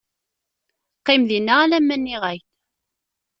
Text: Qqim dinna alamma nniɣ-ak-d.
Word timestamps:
Qqim 0.99 1.21
dinna 1.29 1.53
alamma 1.63 1.95
nniɣ-ak-d. 1.97 2.47